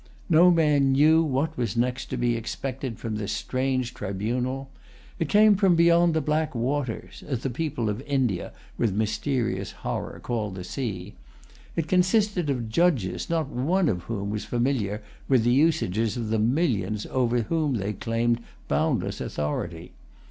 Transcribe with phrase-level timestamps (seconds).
[0.31, 4.71] No man knew what was next to be expected from this strange tribunal.
[5.19, 10.19] It came from beyond the black water, as the people of India, with mysterious horror,
[10.19, 11.13] call the sea.
[11.75, 16.39] It consisted of judges not one of whom was familiar with the usages of the
[16.39, 19.91] millions over whom they claimed boundless authority.